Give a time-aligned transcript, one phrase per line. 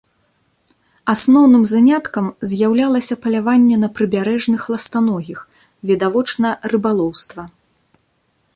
[1.13, 5.39] Асноўным заняткам з'яўлялася паляванне на прыбярэжных ластаногіх,
[5.91, 7.41] відавочна рыбалоўства.